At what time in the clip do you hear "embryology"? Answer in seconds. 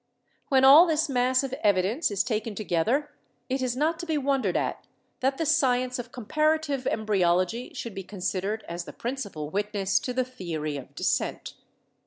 6.87-7.71